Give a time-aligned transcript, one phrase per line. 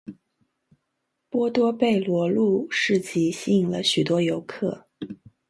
[1.29, 4.87] 波多贝罗路市集吸引了许多游客。